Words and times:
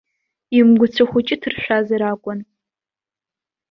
Имгәацәа 0.57 1.05
хәыҷы 1.09 1.35
ҭыршәазар 1.41 2.01
акәын! 2.11 2.39